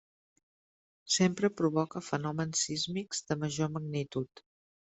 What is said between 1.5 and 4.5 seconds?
provoca fenòmens sísmics de major magnitud.